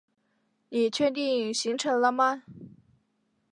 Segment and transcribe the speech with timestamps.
[0.69, 2.41] 你确定行程了吗？